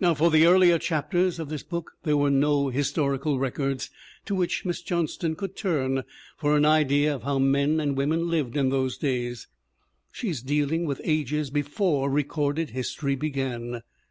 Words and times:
Now 0.00 0.12
for 0.12 0.30
the 0.30 0.44
earlier 0.44 0.78
chapters 0.78 1.38
of 1.38 1.48
this 1.48 1.62
book 1.62 1.92
there 2.02 2.18
were 2.18 2.28
no 2.30 2.68
historical 2.68 3.38
records 3.38 3.88
to 4.26 4.34
which 4.34 4.66
Miss 4.66 4.82
Johnston 4.82 5.34
could 5.34 5.56
turn 5.56 6.02
for 6.36 6.54
an 6.58 6.66
idea 6.66 7.14
of 7.14 7.22
how 7.22 7.38
men 7.38 7.80
and 7.80 7.96
women 7.96 8.28
lived 8.28 8.54
in 8.54 8.68
those 8.68 8.98
days; 8.98 9.48
she 10.12 10.28
is 10.28 10.42
dealing 10.42 10.84
with 10.84 11.00
ages 11.04 11.48
before 11.48 12.10
recorded 12.10 12.68
history 12.68 13.14
began. 13.16 13.80